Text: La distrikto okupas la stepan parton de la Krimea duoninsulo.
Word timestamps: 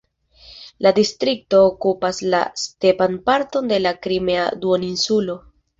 La 0.85 0.93
distrikto 0.99 1.59
okupas 1.67 2.23
la 2.35 2.41
stepan 2.65 3.21
parton 3.29 3.73
de 3.75 3.83
la 3.87 3.97
Krimea 4.09 4.53
duoninsulo. 4.67 5.43